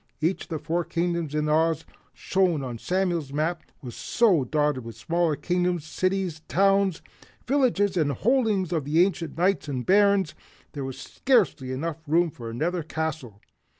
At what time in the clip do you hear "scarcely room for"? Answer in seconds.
10.97-12.49